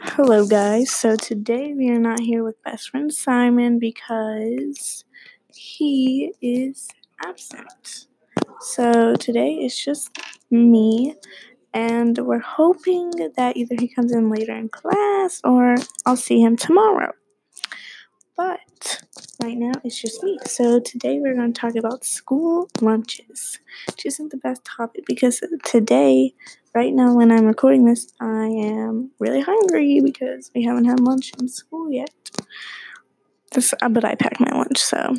[0.00, 0.92] Hello, guys.
[0.92, 5.04] So today we are not here with best friend Simon because
[5.52, 6.86] he is
[7.26, 8.06] absent.
[8.60, 10.16] So today it's just
[10.52, 11.16] me,
[11.74, 15.74] and we're hoping that either he comes in later in class or
[16.06, 17.12] I'll see him tomorrow.
[18.36, 19.02] But
[19.42, 20.38] right now it's just me.
[20.46, 23.58] So today we're going to talk about school lunches,
[23.88, 26.34] which isn't the best topic because today,
[26.74, 31.32] right now when I'm recording this, I am really hungry because we haven't had lunch
[31.40, 32.10] in school yet.
[33.52, 35.14] This, uh, but I packed my lunch, so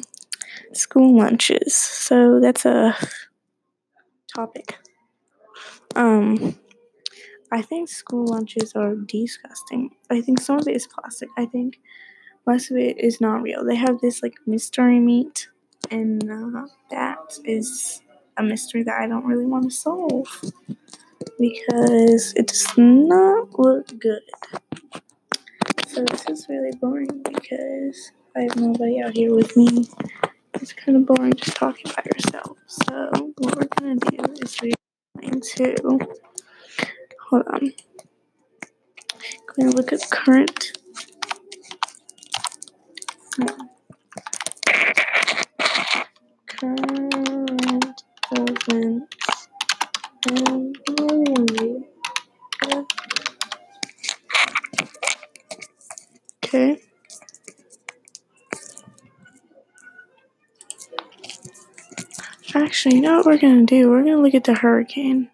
[0.74, 1.76] school lunches.
[1.76, 2.96] So that's a
[4.34, 4.78] topic.
[5.96, 6.56] Um,
[7.52, 9.90] I think school lunches are disgusting.
[10.10, 11.30] I think some of it is plastic.
[11.38, 11.80] I think
[12.46, 13.66] most of it is not real.
[13.66, 15.50] They have this like mystery meat,
[15.90, 18.02] and uh, that is
[18.38, 20.42] a mystery that I don't really want to solve
[21.40, 24.22] because it does not look good.
[25.88, 29.88] So this is really boring because I have nobody out here with me.
[30.56, 32.58] It's kind of boring just talking by yourself.
[32.68, 34.74] So what we're gonna do is we're
[35.22, 35.76] going to
[37.30, 37.72] hold on.
[39.56, 40.72] Going to look at current
[48.32, 49.48] events
[50.28, 51.86] and movie.
[56.44, 56.82] Okay.
[62.90, 63.88] You know what we're gonna do?
[63.88, 65.30] We're gonna look at the hurricane.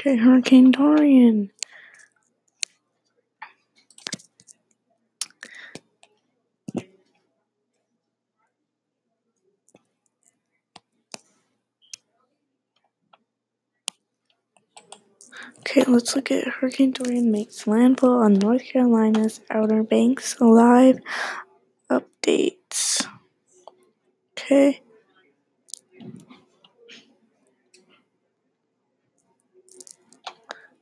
[0.00, 1.52] Okay, Hurricane Dorian.
[15.70, 20.40] Okay, let's look at Hurricane Dorian makes landfall on North Carolina's Outer Banks.
[20.40, 20.98] Live
[21.90, 23.06] updates.
[24.32, 24.80] Okay.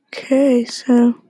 [0.07, 1.21] Okay, so.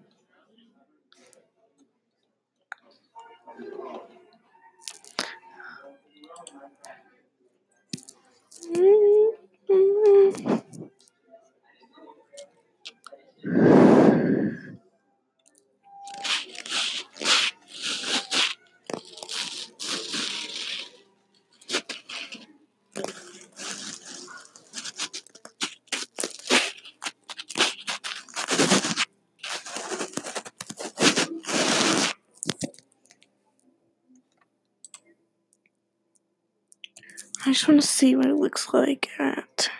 [37.57, 39.71] Just want to see what it looks like at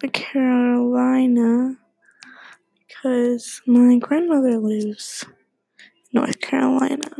[0.00, 1.76] the Carolina
[2.88, 5.34] because my grandmother lives in
[6.14, 7.10] North Carolina.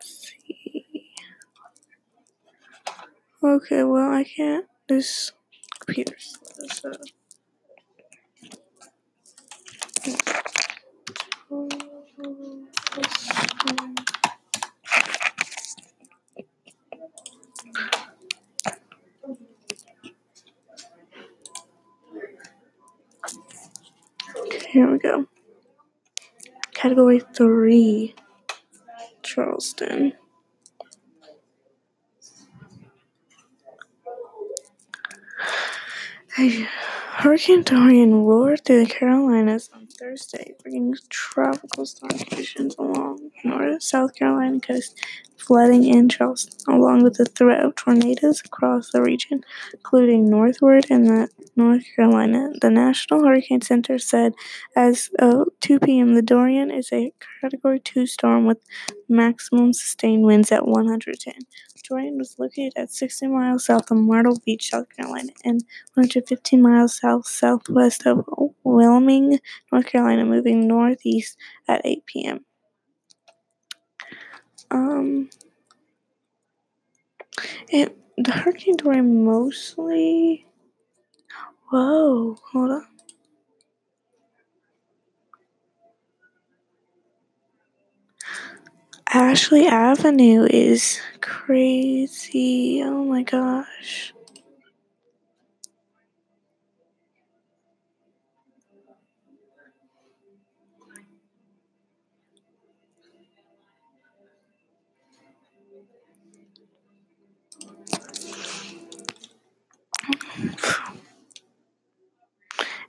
[0.00, 0.86] Let's see.
[3.44, 4.64] Okay, well, I can't.
[4.88, 5.32] This
[5.80, 7.02] computer slows up.
[24.38, 25.24] Okay, here we go.
[26.74, 28.14] Category 3
[29.22, 30.12] Charleston.
[36.34, 36.68] Hey,
[37.18, 44.14] Hurricane Dorian roared through the Carolinas on Thursday, bringing tropical storm conditions along north South
[44.14, 45.00] Carolina coast,
[45.38, 49.40] flooding in Charleston, along with the threat of tornadoes across the region,
[49.72, 52.50] including northward in the North Carolina.
[52.60, 54.34] The National Hurricane Center said
[54.76, 56.14] as of 2 p.m.
[56.14, 58.58] the Dorian is a Category 2 storm with
[59.08, 61.32] maximum sustained winds at 110.
[61.88, 65.62] Dorian was located at 60 miles south of Myrtle Beach, South Carolina, and
[65.94, 68.24] 115 miles south southwest of
[68.64, 69.40] Wilmington,
[69.70, 71.36] North Carolina, moving northeast
[71.68, 72.44] at 8 p.m.
[74.70, 75.30] Um,
[77.70, 80.46] the Hurricane Dorian mostly.
[81.70, 82.95] Whoa, hold on.
[89.12, 92.82] Ashley Avenue is crazy.
[92.84, 94.12] Oh my gosh.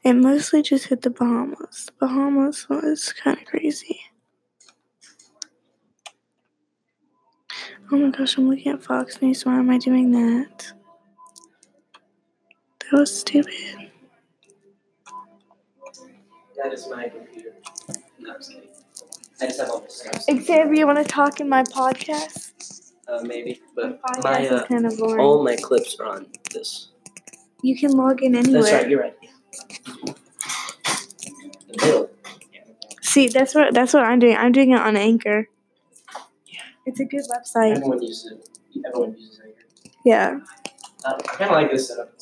[0.03, 1.85] It mostly just hit the Bahamas.
[1.85, 4.01] The Bahamas was kind of crazy.
[7.91, 9.45] Oh my gosh, I'm looking at Fox News.
[9.45, 10.73] Why am I doing that?
[12.91, 13.53] That was stupid.
[16.61, 17.53] That is my computer.
[18.19, 18.69] No, I'm just kidding.
[19.39, 20.23] I just have all this stuff.
[20.23, 22.91] Xavier, you want to talk in my podcast?
[23.07, 25.19] Uh, maybe, but podcast my is uh, kind of boring.
[25.25, 26.89] all my clips are on this.
[27.61, 28.61] you can log in anywhere.
[28.63, 28.89] That's right.
[28.89, 29.15] You're right.
[31.67, 32.09] The middle.
[33.01, 34.35] See, that's what that's what I'm doing.
[34.35, 35.47] I'm doing it on Anchor.
[36.87, 37.75] It's a good website.
[37.75, 38.49] Everyone uses it.
[38.87, 39.91] Everyone uses it.
[40.05, 40.39] Yeah.
[41.03, 42.17] Uh, I kind of like this setup.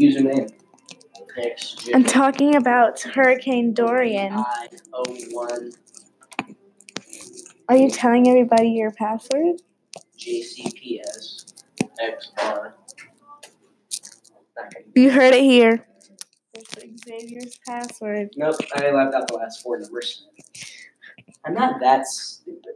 [0.00, 0.48] Username.
[1.36, 1.90] Next.
[1.92, 4.34] I'm talking about Hurricane Dorian.
[4.34, 5.02] I O
[5.32, 5.72] one
[7.68, 9.60] Are you telling everybody your password?
[10.16, 12.72] JCPS XR.
[14.94, 15.86] You heard it here.
[17.04, 18.30] Xavier's password.
[18.36, 20.26] Nope, I left out the last four numbers.
[21.44, 22.74] I'm not that stupid.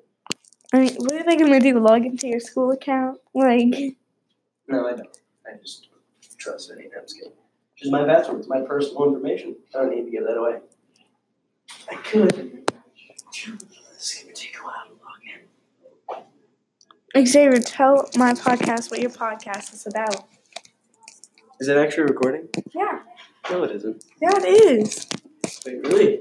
[0.73, 1.79] I mean, what are they gonna do?
[1.79, 3.21] Log into your school account?
[3.35, 3.69] Like,
[4.69, 5.09] No, I don't.
[5.47, 5.89] I just
[6.39, 7.33] trust any I'm just kidding.
[7.93, 8.39] My password.
[8.39, 9.55] It's my personal information.
[9.75, 10.59] I don't need to give that away.
[11.91, 12.65] I could.
[13.29, 14.93] It's gonna take a while to
[16.15, 16.25] log
[17.15, 17.27] in.
[17.27, 20.27] Xavier, tell my podcast what your podcast is about.
[21.61, 22.49] Is it actually recording?
[22.75, 23.01] Yeah,
[23.51, 24.05] No, it isn't.
[24.21, 25.07] yeah, it is.
[25.65, 26.21] Wait, really?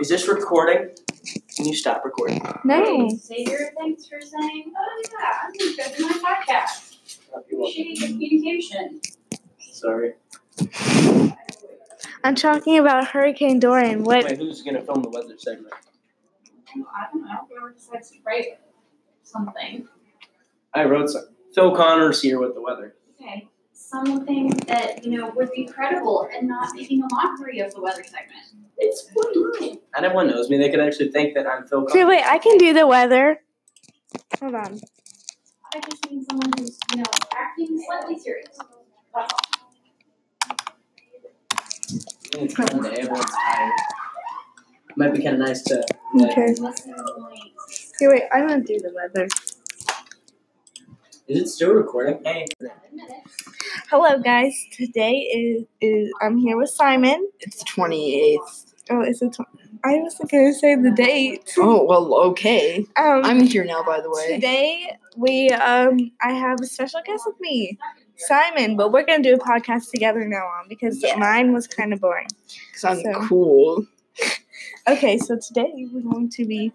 [0.00, 0.90] Is this recording?
[1.56, 2.42] Can you stop recording?
[2.64, 2.84] No.
[2.84, 6.96] Hey, Xavier, thanks for saying, oh yeah, I'm gonna go to my podcast.
[7.48, 7.60] You're welcome.
[7.60, 9.00] Appreciate the communication.
[9.58, 10.14] Sorry.
[12.24, 14.02] I'm talking about Hurricane Dorian.
[14.02, 14.24] What?
[14.24, 15.74] Wait, who's gonna film the weather segment?
[15.74, 18.58] I don't know, whoever decides to write
[19.22, 19.86] something.
[20.72, 21.28] I wrote some.
[21.54, 22.96] Phil Connors here with the weather.
[23.20, 23.48] Okay,
[23.90, 28.02] something that, you know, would be credible and not making a mockery of the weather
[28.04, 28.40] segment.
[28.76, 30.58] It's one Not everyone knows me.
[30.58, 33.40] They could actually think that I'm Phil Okay, wait, I can do the weather.
[34.40, 34.80] Hold on.
[35.74, 37.04] I just need someone who's, you know,
[37.36, 38.58] acting slightly serious.
[39.14, 39.34] That's.
[42.36, 42.96] It's kind of day.
[42.98, 43.72] Everyone's tired.
[44.96, 45.84] Might be kind of nice to.
[46.14, 46.54] like, Okay.
[46.58, 47.40] Listening point.
[47.96, 49.28] Okay, wait, I'm gonna do the weather.
[51.26, 52.20] Is it still recording?
[52.24, 52.46] Hey.
[53.90, 54.54] Hello, guys.
[54.72, 57.28] Today is is I'm here with Simon.
[57.40, 58.74] It's 28th.
[58.90, 59.32] Oh, is it?
[59.32, 59.40] Tw-
[59.84, 61.50] I wasn't gonna say the date.
[61.58, 62.86] Oh, well, okay.
[62.96, 64.34] Um, I'm here now, by the way.
[64.34, 67.78] today we um I have a special guest with me,
[68.16, 68.76] Simon.
[68.76, 71.16] But we're gonna do a podcast together now on because Yeah.
[71.16, 72.28] mine was kind of boring.
[72.70, 73.86] Because I'm So- cool.
[74.86, 76.70] Okay, so today we're going to be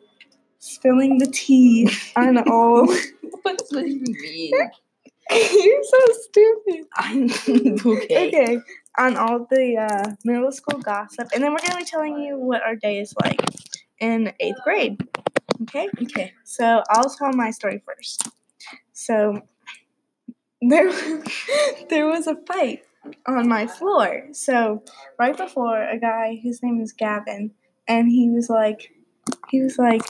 [0.60, 2.88] spilling the tea on all.
[3.42, 4.52] What does that even mean?
[5.32, 6.86] You're so stupid.
[6.96, 7.30] I'm
[7.86, 8.28] okay.
[8.28, 8.60] Okay,
[8.98, 12.64] on all the uh, middle school gossip, and then we're gonna be telling you what
[12.64, 13.40] our day is like
[14.00, 15.00] in eighth grade.
[15.64, 15.88] Okay.
[16.02, 16.34] Okay.
[16.44, 18.28] So I'll tell my story first.
[18.94, 19.42] So
[20.62, 20.92] there,
[21.90, 22.84] there was a fight
[23.28, 24.28] on my floor.
[24.34, 24.84] So
[25.18, 27.52] right before a guy, his name is Gavin,
[27.88, 28.92] and he was like,
[29.50, 30.02] he was like,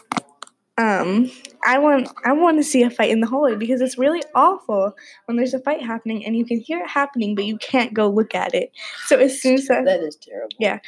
[0.80, 1.30] um,
[1.66, 4.94] I want, I want to see a fight in the hallway because it's really awful
[5.26, 8.08] when there's a fight happening and you can hear it happening, but you can't go
[8.10, 8.72] look at it.
[9.06, 10.56] So as soon as that, That is terrible.
[10.58, 10.80] Yeah,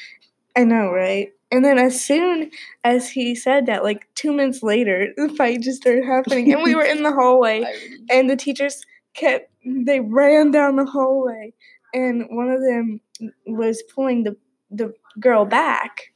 [0.56, 1.30] I know, right?
[1.52, 2.52] And then as soon
[2.86, 6.76] as he said that, like two minutes later, the fight just started happening, and we
[6.76, 7.66] were in the hallway,
[8.10, 11.54] and the teachers kept they ran down the hallway,
[11.94, 13.02] and one of them
[13.46, 14.38] was pulling the
[14.70, 16.14] the girl back,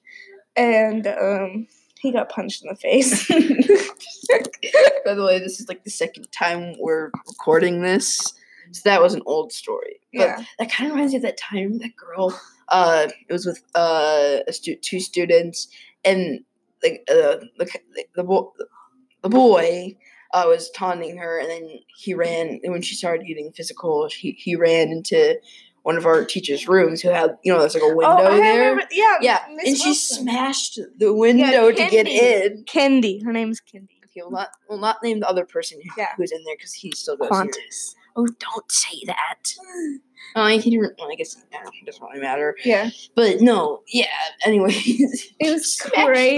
[0.55, 1.67] and um,
[2.05, 3.27] he got punched in the face.
[5.05, 8.33] By the way, this is like the second time we're recording this.
[8.71, 9.99] So that was an old story.
[10.13, 10.43] But Yeah.
[10.59, 12.39] that kind of reminds me of that time that girl.
[12.69, 15.67] Uh, it was with uh a stu- two students,
[16.03, 16.39] and
[16.83, 18.53] like uh, the the the, bo-
[19.21, 19.95] the boy
[20.33, 22.59] uh, was taunting her, and then he ran.
[22.63, 25.39] And when she started getting physical, he he ran into
[25.85, 28.71] one of our teacher's rooms, who had you know there's like a window oh, there.
[28.71, 30.23] remember, yeah, Yeah, Miss and she Wilson.
[30.23, 32.63] smashed the window to get in.
[32.65, 33.23] Kendi.
[33.23, 33.89] Her name's Kendi.
[34.05, 36.09] Okay, we'll not we'll not name the other person who, Yeah.
[36.17, 37.37] who's in there because he still goes here.
[37.45, 37.93] Qantas.
[38.17, 39.53] Oh, don't say that.
[40.37, 40.95] Oh, he didn't.
[40.97, 42.55] Well, I guess yeah, it doesn't really matter.
[42.65, 44.07] Yeah, But no, yeah.
[44.45, 46.37] Anyways, it was crazy.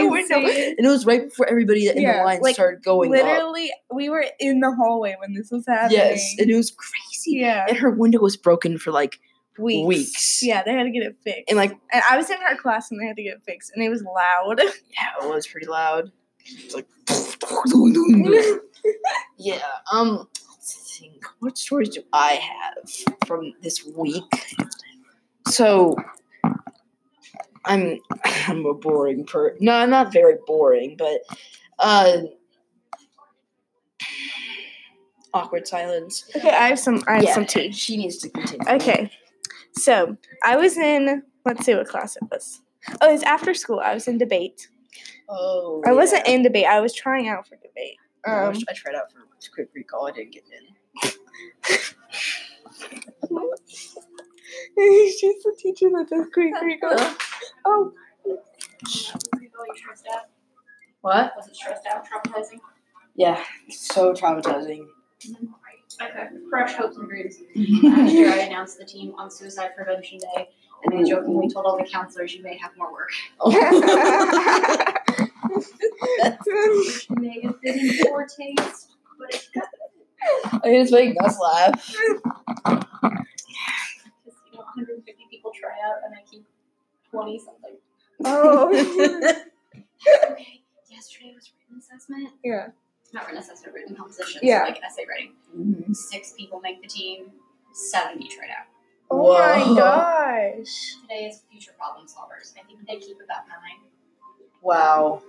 [0.78, 3.24] and it was right before everybody in Yeah, the line like, started going up.
[3.24, 5.98] Literally, we were in the hallway when this was happening.
[6.00, 7.38] Yes, and it was crazy.
[7.40, 9.20] yeah, And her window was broken for like
[9.60, 9.88] weeks.
[9.88, 10.44] weeks.
[10.44, 11.44] Yeah, they had to get it fixed.
[11.50, 13.72] and like and I was in her class and they had to get it fixed,
[13.74, 14.60] and it was loud.
[14.60, 16.12] yeah, it was pretty loud.
[16.46, 16.88] It was like
[19.38, 19.60] yeah.
[19.92, 21.24] Um, let's think.
[21.40, 22.90] What stories do I have
[23.28, 24.24] from this week?
[25.48, 25.96] so
[27.66, 28.00] I'm
[28.48, 29.56] I'm a boring per.
[29.60, 31.22] No, I'm not very boring, but
[31.80, 32.18] uh,
[35.34, 36.30] awkward silence.
[36.36, 37.04] Okay, I have some.
[37.08, 37.72] I have Yeah, some tea.
[37.72, 38.68] She needs to continue.
[38.70, 39.12] Okay,
[39.78, 41.24] so I was in.
[41.46, 42.62] Let's see what class it was.
[43.02, 43.80] Oh, it's after school.
[43.80, 44.70] I was in debate.
[45.30, 46.66] Oh, I wasn't in debate.
[46.66, 47.98] I was trying out for debate.
[48.26, 50.08] I Um, I tried out for quick recall.
[50.08, 50.68] I didn't get in.
[55.18, 57.16] she's the teacher that does quick recall.
[57.66, 57.94] Oh,
[58.26, 60.08] Were you really stressed?
[61.02, 61.34] What?
[61.36, 62.60] Was it stressed out, traumatizing?
[63.16, 64.86] Yeah, so traumatizing.
[66.02, 67.38] Okay, crush hopes and dreams.
[67.84, 70.50] Last year, I announced the team on Suicide Prevention Day,
[70.84, 73.10] and then jokingly told all the counselors you may have more work.
[77.10, 79.64] May have been in poor taste, but it's good.
[80.64, 81.72] I mean, it's making us laugh.
[81.74, 81.96] Because
[84.46, 86.46] you know, 150 people try out, and I keep
[87.12, 87.78] 20 something.
[88.26, 89.34] oh.
[90.32, 92.30] Okay, yesterday was written assessment.
[92.44, 92.68] yeah.
[93.14, 94.42] Not written assessment, written composition.
[94.44, 94.60] Yeah.
[94.60, 95.34] So like essay writing.
[95.94, 97.32] Six people make the team.
[97.74, 98.66] 70 tried out.
[99.10, 100.96] Oh my gosh.
[101.02, 102.54] Today is future problem solvers.
[102.60, 103.90] I think they keep about nine.
[104.62, 105.22] Wow,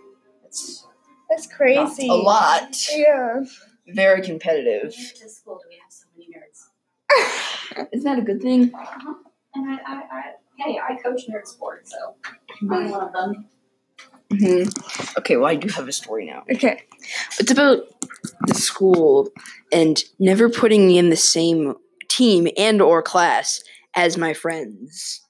[0.42, 0.86] that's
[1.28, 2.08] That's not crazy.
[2.08, 2.76] a lot.
[2.92, 3.44] Yeah.
[3.88, 4.92] Very competitive.
[4.94, 7.88] When we to school, do we have so many nerds?
[7.92, 8.72] Isn't that a good thing?
[8.74, 9.14] Uh-huh.
[9.54, 10.22] And I, I, I,
[10.58, 12.14] hey, I coach nerd sports, so
[12.70, 13.46] I'm one of them.
[14.32, 14.62] hmm
[15.18, 16.44] Okay, well, I do have a story now.
[16.52, 16.82] Okay.
[17.38, 17.82] It's about
[18.46, 19.28] the school
[19.72, 21.74] and never putting me in the same
[22.08, 23.62] team and or class
[23.94, 25.20] as my friends.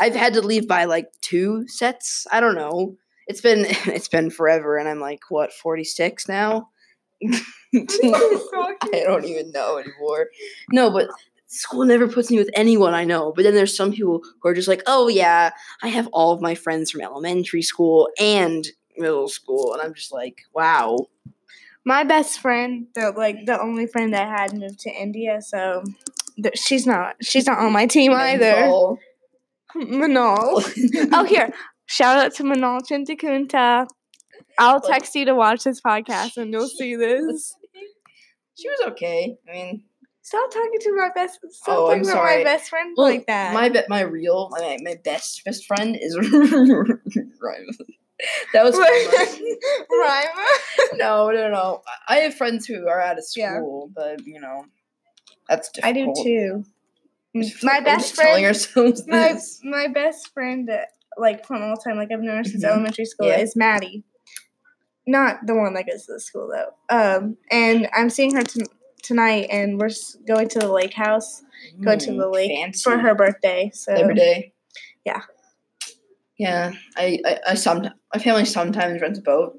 [0.00, 2.26] I've had to leave by like two sets.
[2.30, 2.96] I don't know.
[3.26, 6.68] It's been it's been forever, and I'm like what 46 now.
[7.24, 10.28] I don't even know anymore.
[10.70, 11.08] No, but
[11.46, 13.32] school never puts me with anyone I know.
[13.34, 15.50] But then there's some people who are just like, oh yeah,
[15.82, 20.12] I have all of my friends from elementary school and middle school, and I'm just
[20.12, 20.96] like, wow.
[21.84, 25.82] My best friend, the like the only friend I had, moved to India, so
[26.42, 28.70] th- she's not she's not on my team either.
[29.76, 30.62] Manal.
[31.12, 31.52] Oh, here.
[31.86, 33.86] Shout out to Manal Chintakunta.
[34.58, 37.54] I'll text you to watch this podcast and you'll see this.
[38.56, 39.36] She was okay.
[39.48, 39.84] I mean,
[40.22, 41.38] Stop talking to my best.
[41.50, 42.38] Stop Oh, I'm talking about sorry.
[42.38, 43.52] my best friend well, like that.
[43.52, 46.16] my be- my real my, my best best friend is.
[48.52, 48.76] That was.
[49.90, 50.46] Rhyme.
[50.94, 51.82] no, no, no.
[52.08, 53.56] I have friends who are out of Yeah.
[53.56, 54.64] school, but you know,
[55.48, 56.64] that's I do too.
[57.34, 58.44] My we're best friend.
[59.08, 59.60] My this.
[59.64, 60.70] my best friend,
[61.16, 62.68] like from all time, like I've known her since Mhm.
[62.68, 63.38] elementary school, Yeah.
[63.40, 64.04] is Maddie.
[65.06, 66.74] Not the one that goes to the school though.
[66.96, 68.64] Um, and I'm seeing her t-
[69.02, 71.42] tonight, and we're s- going to the lake house
[71.82, 72.82] going to Mm, the lake fancy.
[72.84, 73.70] for her birthday.
[73.74, 74.52] So every day.
[75.04, 75.22] Yeah.
[76.38, 79.58] Yeah, I, I, I some my family sometimes rents a boat.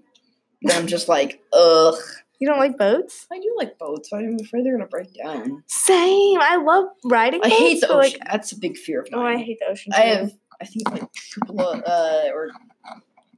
[0.61, 1.95] And I'm just like, ugh.
[2.39, 3.27] you don't like boats?
[3.31, 5.63] I do like boats, but I'm afraid they're gonna break down.
[5.67, 6.39] Same.
[6.41, 7.41] I love riding.
[7.43, 8.19] I boats, hate the ocean.
[8.19, 9.21] Like, That's a big fear of mine.
[9.21, 9.39] oh.
[9.39, 9.91] I hate the ocean.
[9.93, 10.01] Too.
[10.01, 11.03] I have, I think like
[11.33, 12.49] cupola, uh, or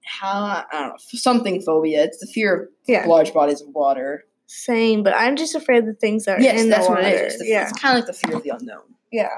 [0.06, 2.04] how I don't know something phobia.
[2.06, 3.06] It's the fear of yeah.
[3.08, 4.24] large bodies of water.
[4.46, 7.04] Same, but I'm just afraid of the things that are Yes, in that's the what
[7.04, 7.14] water.
[7.14, 7.34] it is.
[7.34, 8.84] It's, the- yeah, it's kind of like the fear of the unknown.
[9.12, 9.30] yeah.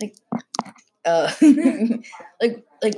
[0.00, 0.14] Like,
[1.04, 1.32] uh,
[2.40, 2.94] like, like,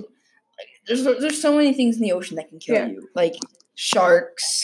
[0.86, 2.86] there's there's so many things in the ocean that can kill Yeah.
[2.88, 3.34] you, like
[3.74, 4.62] sharks,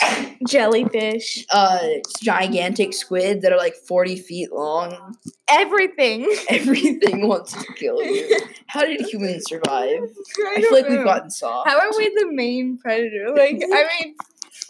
[0.49, 1.79] Jellyfish, uh,
[2.23, 5.17] gigantic squid that are like forty feet long.
[5.49, 6.27] everything.
[6.51, 8.39] Everything wants to kill you.
[8.67, 10.01] How did humans survive?
[10.47, 11.69] I, I feel like we've gotten soft.
[11.69, 13.31] How are we the main predator?
[13.35, 14.15] Like, I mean,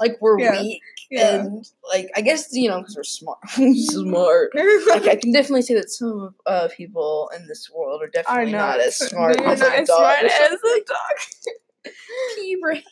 [0.01, 0.61] like we're Yeah.
[0.61, 1.37] weak yeah.
[1.37, 3.39] and like I guess you know because we're smart.
[3.49, 4.51] smart.
[4.89, 8.53] Like I can definitely say that some uh, people in this world are are definitely
[8.53, 11.93] not, not, as smart as not a as smart as a dog.
[12.37, 12.83] Pea brain.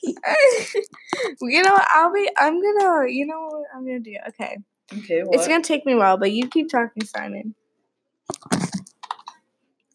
[1.41, 1.87] you know what?
[1.93, 2.29] I'll be.
[2.39, 3.09] I'm gonna.
[3.09, 4.17] You know what I'm gonna do?
[4.29, 4.59] Okay.
[4.99, 5.35] Okay, what?
[5.35, 7.55] It's gonna take me a while, but you keep talking, Simon.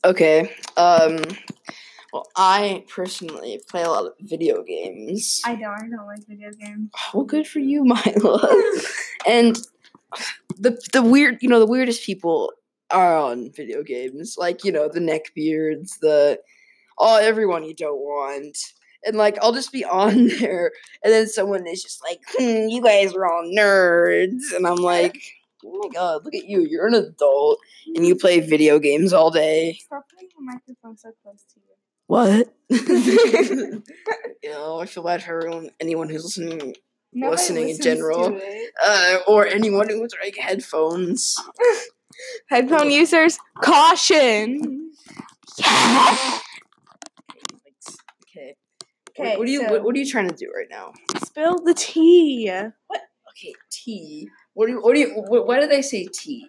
[0.04, 0.54] okay.
[0.78, 1.22] Um.
[2.14, 5.42] Well, I personally play a lot of video games.
[5.46, 5.66] I don't.
[5.74, 6.90] I don't like video games.
[7.14, 8.40] well, good for you, Milo.
[9.28, 9.58] and
[10.58, 12.52] the the weird, you know, the weirdest people
[12.92, 16.40] are on video games, like you know the neckbeards, the
[16.98, 18.58] oh everyone you don't want.
[19.06, 20.72] And like I'll just be on there,
[21.04, 25.18] and then someone is just like, hmm, "You guys are all nerds," and I'm like,
[25.64, 26.66] "Oh my god, look at you!
[26.68, 27.60] You're an adult,
[27.96, 31.69] and you play video games all day." Stop putting the microphone so close to you.
[32.10, 32.52] What?
[32.70, 33.84] you
[34.46, 36.74] know, I feel bad for everyone, anyone who's listening,
[37.14, 38.42] Nobody Listening in general.
[38.84, 41.36] uh, or anyone who's wearing headphones.
[42.50, 44.92] Headphone users, caution.
[45.60, 46.40] Yeah.
[48.28, 48.56] Okay.
[49.12, 50.94] Okay, What, what are you so- what, what are you trying to do right now?
[51.24, 52.52] Spill the tea
[52.88, 53.02] What?
[53.38, 54.30] Okay, tea.
[54.56, 56.48] What do you, what do you wh- why do they say tea?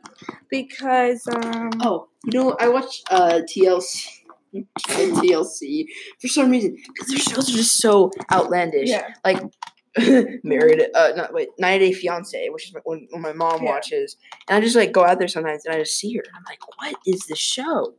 [0.51, 4.07] because um Oh, you know, I watch uh TLC
[4.89, 5.87] TLC
[6.21, 8.89] for some reason because their shows are just so outlandish.
[8.89, 9.43] yeah Like
[10.45, 13.71] married, uh, not wait, 90 Day Fiance, which is when, when my mom Yeah.
[13.73, 14.17] watches,
[14.49, 16.45] and I just like go out there sometimes and I just see her and I'm
[16.49, 17.95] like, what is this show?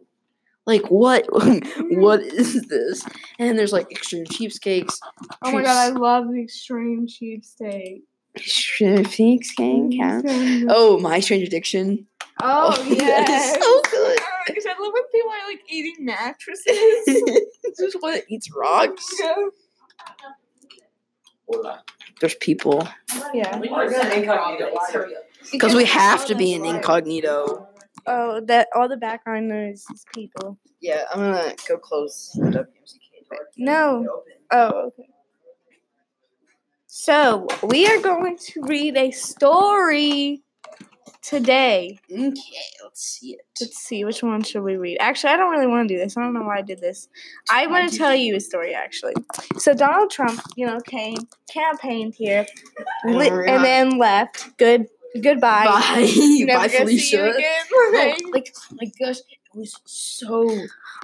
[0.65, 1.25] Like what?
[1.31, 3.05] what is this?
[3.39, 4.99] And there's like extreme cheapskates.
[5.41, 8.03] oh my god I love the extreme cheapskate
[8.37, 10.65] Extreme cheapskate.
[10.69, 12.07] Oh, my strange addiction.
[12.41, 14.19] oh that's yes so good.
[14.81, 17.41] Because I love when people are like eating mattresses
[17.79, 19.05] Just what eats rocks.
[22.19, 22.87] There's people.
[23.33, 23.59] yeah
[25.51, 27.67] Because we have to be in incognito.
[28.07, 33.29] oh that all the background noise is people Yeah, I'm gonna go close the WMCK
[33.29, 33.47] door.
[33.57, 34.23] No.
[34.51, 35.07] Oh, okay.
[36.87, 40.43] So we are going to read a story
[41.21, 41.99] today.
[42.11, 42.33] Okay,
[42.83, 43.41] let's see it.
[43.59, 44.97] Let's see which one should we read.
[44.99, 46.17] Actually, I don't really want to do this.
[46.17, 47.07] I don't know why I did this.
[47.49, 49.13] I want to tell you- a story actually.
[49.57, 51.17] So Donald Trump, you know, came
[51.49, 52.45] campaigned here,
[53.03, 54.57] And li- and then left.
[54.57, 54.87] Good.
[55.21, 55.65] Goodbye.
[55.65, 56.11] Bye.
[56.15, 57.33] Never Bye, gonna see you Felicia.
[57.71, 60.49] No, like, oh my gosh, it was so.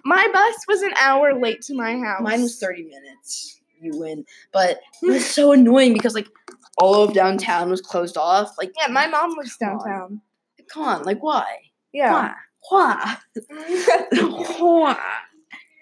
[0.05, 2.21] My bus was an hour late to my house.
[2.21, 3.59] Mine was 30 minutes.
[3.81, 4.25] You win.
[4.53, 6.27] But it was so annoying because, like,
[6.77, 8.55] all of downtown was closed off.
[8.57, 9.45] Like, Yeah, my mom on.
[9.59, 10.21] downtown.
[10.69, 11.45] come on, like, why?
[11.93, 12.33] Yeah.
[12.69, 13.17] Why?
[14.59, 14.97] Why?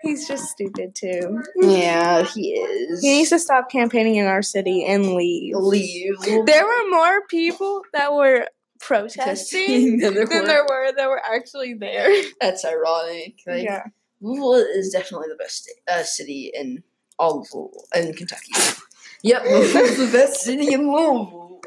[0.03, 1.41] He's just stupid too.
[1.55, 3.01] yeah, he is.
[3.01, 5.55] He needs to stop campaigning in our city and leave.
[5.57, 6.15] leave.
[6.45, 8.47] There were more people that were
[8.79, 10.45] protesting than there than were.
[10.47, 12.07] there were that were actually there.
[12.41, 13.35] That's ironic.
[13.47, 13.83] Like, yeah.
[14.21, 16.83] Louisville is definitely the best uh, city in
[17.17, 18.51] all of Louisville and Kentucky.
[19.23, 21.61] Yep, Louisville's the best city in Louisville.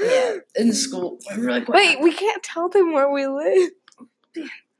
[0.00, 1.18] Yeah, in school.
[1.36, 3.70] we like, Wait, we can't tell them where we live.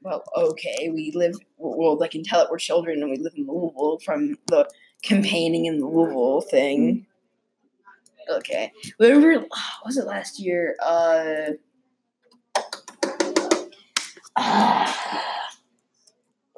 [0.02, 1.36] well, okay, we live.
[1.56, 4.68] Well, they can tell that we're children and we live in Louisville from the
[5.02, 7.06] campaigning in the Louisville thing.
[8.28, 9.40] Okay, remember?
[9.40, 9.50] What
[9.84, 10.76] was it last year?
[10.82, 11.52] Uh.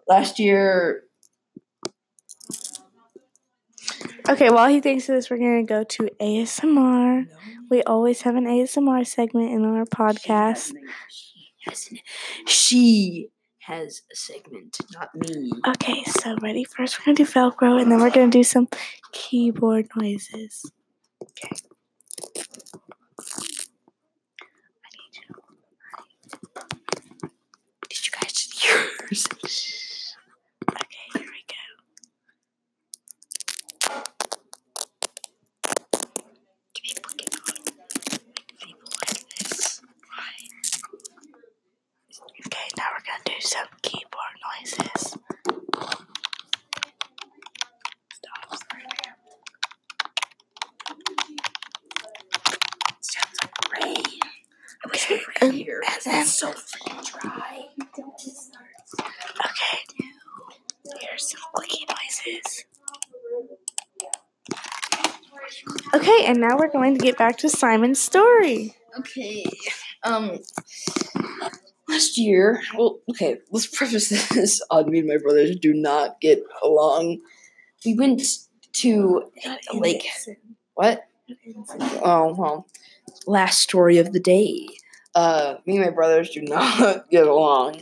[0.08, 1.02] last year,
[4.28, 7.26] Okay, while he thinks of this, we're gonna go to ASMR.
[7.70, 10.72] We always have an ASMR segment in our podcast.
[11.08, 11.98] She has, an-
[12.46, 13.28] she
[13.60, 15.50] has a segment, not me.
[15.68, 16.64] Okay, so ready?
[16.64, 18.68] First, we're gonna do Velcro, and then we're gonna do some
[19.12, 20.70] keyboard noises.
[21.22, 21.50] Okay.
[27.88, 28.90] Did you guys hear?
[30.70, 31.64] Okay, here we go.
[36.74, 37.30] People get
[38.60, 39.80] people like this.
[42.46, 45.16] Okay, now we're gonna do some keyboard noises.
[53.00, 53.96] Sounds like rain.
[54.84, 55.52] I wish we were And-
[56.26, 56.48] here.
[56.48, 57.68] and then- It's so freaking dry.
[59.46, 59.78] Okay.
[61.00, 62.64] Here's some clicky noises.
[65.94, 68.74] Okay, and now we're going to get back to Simon's story.
[68.98, 69.44] Okay.
[70.04, 70.38] Um.
[71.88, 73.38] Last year, well, okay.
[73.50, 77.20] Let's preface this on me and my brothers do not get along.
[77.84, 78.22] We went
[78.74, 79.30] to
[79.70, 80.04] a lake.
[80.74, 81.04] What?
[82.02, 82.66] Oh well.
[83.26, 84.66] Last story of the day.
[85.16, 87.80] Uh, me and my brothers do not get along.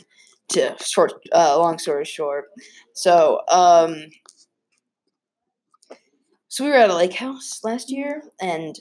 [0.51, 2.45] To short, uh, long story short.
[2.93, 4.05] So, um,
[6.49, 8.79] so we were at a lake house last year, and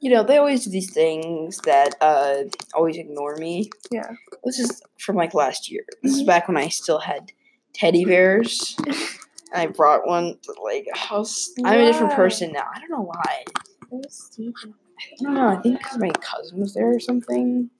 [0.00, 2.42] you know they always do these things that uh
[2.74, 3.70] always ignore me.
[3.90, 4.10] Yeah.
[4.44, 5.84] This is from like last year.
[6.02, 7.32] This is back when I still had
[7.72, 8.76] teddy bears.
[9.54, 11.48] I brought one to the lake house.
[11.64, 12.66] I'm a different person now.
[12.74, 13.44] I don't know why.
[13.92, 15.48] I don't know.
[15.48, 17.70] I think because my cousin was there or something.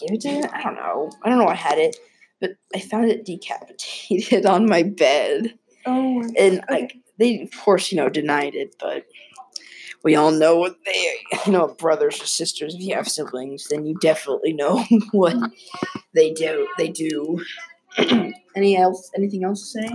[0.00, 0.42] Gave it to me.
[0.52, 1.10] I don't know.
[1.22, 1.96] I don't know I had it,
[2.40, 5.54] but I found it decapitated on my bed,
[5.86, 6.62] Oh, and Okay.
[6.70, 8.76] like they, of course, you know, denied it.
[8.78, 9.06] But
[10.04, 11.12] we all know what they,
[11.46, 12.74] you know, brothers or sisters.
[12.74, 15.36] If you have siblings, then you definitely know what
[16.14, 16.68] they do.
[16.78, 17.44] They do.
[18.54, 19.10] Any else?
[19.16, 19.88] Anything else to say?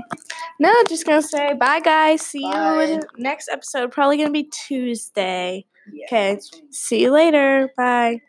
[0.59, 2.21] no, just gonna say bye, guys.
[2.25, 3.91] See you in the next episode.
[3.91, 5.65] Probably gonna be Tuesday.
[6.05, 6.33] Okay.
[6.35, 7.71] what- See you later.
[7.77, 8.19] Bye.